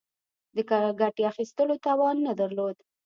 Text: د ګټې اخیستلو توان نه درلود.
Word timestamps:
د 0.55 0.57
ګټې 1.01 1.23
اخیستلو 1.31 1.75
توان 1.85 2.15
نه 2.25 2.33
درلود. 2.39 2.77